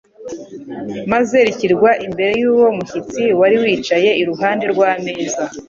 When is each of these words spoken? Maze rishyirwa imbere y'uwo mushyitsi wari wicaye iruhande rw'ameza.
Maze 1.11 1.37
rishyirwa 1.47 1.89
imbere 2.05 2.31
y'uwo 2.41 2.67
mushyitsi 2.77 3.23
wari 3.39 3.55
wicaye 3.63 4.09
iruhande 4.21 4.65
rw'ameza. 4.73 5.43